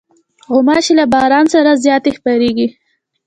غوماشې 0.51 0.93
له 0.99 1.05
باران 1.13 1.45
وروسته 1.47 1.81
زیاتې 1.83 2.09
خپرېږي. 2.17 2.67